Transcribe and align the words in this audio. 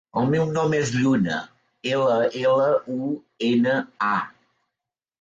El 0.19 0.29
meu 0.29 0.45
nom 0.53 0.71
és 0.77 0.93
Lluna: 1.01 1.37
ela, 1.93 2.17
ela, 2.47 2.73
u, 2.99 3.13
ena, 3.55 3.79
a. 4.11 4.15